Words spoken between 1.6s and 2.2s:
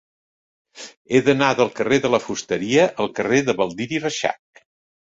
carrer de